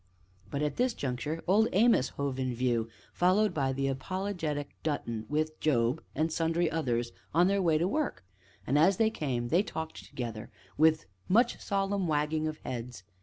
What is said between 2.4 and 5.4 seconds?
view, followed by the Apologetic Dutton,